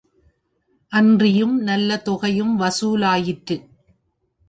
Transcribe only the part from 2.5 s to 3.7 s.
வசூலாயிற்று.